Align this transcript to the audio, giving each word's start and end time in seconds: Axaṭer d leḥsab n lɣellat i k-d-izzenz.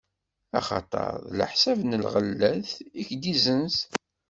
Axaṭer 0.59 1.13
d 1.27 1.29
leḥsab 1.37 1.79
n 1.89 1.91
lɣellat 2.03 2.71
i 3.01 3.03
k-d-izzenz. 3.07 3.75